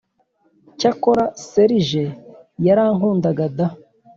[0.79, 2.05] cyokora serge
[2.65, 3.67] yarankundaga da!